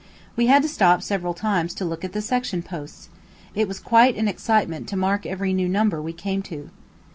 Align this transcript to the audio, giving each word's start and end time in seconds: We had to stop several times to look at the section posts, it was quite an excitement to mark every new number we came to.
We 0.35 0.47
had 0.47 0.63
to 0.63 0.67
stop 0.67 1.03
several 1.03 1.35
times 1.35 1.75
to 1.75 1.85
look 1.85 2.03
at 2.03 2.11
the 2.13 2.23
section 2.23 2.63
posts, 2.63 3.09
it 3.53 3.67
was 3.67 3.79
quite 3.79 4.15
an 4.17 4.27
excitement 4.27 4.89
to 4.89 4.97
mark 4.97 5.27
every 5.27 5.53
new 5.53 5.69
number 5.69 6.01
we 6.01 6.11
came 6.11 6.41
to. 6.41 6.71